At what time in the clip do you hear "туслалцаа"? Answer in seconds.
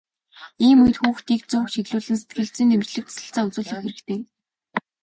3.07-3.43